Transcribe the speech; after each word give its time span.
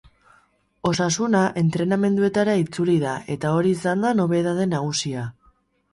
Osasuna 0.91 1.41
entrenamenduetara 1.61 2.57
itzuli 2.63 2.97
da 3.07 3.13
eta 3.37 3.55
hori 3.59 3.77
izan 3.79 4.07
da 4.07 4.15
nobedade 4.23 4.67
nagusia. 4.75 5.29